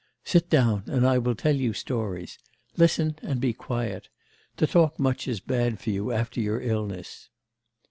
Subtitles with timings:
[0.23, 2.39] Sit down and I will tell you stories.
[2.75, 4.09] Listen and be quiet.
[4.57, 7.29] To talk much is bad for you after your illness.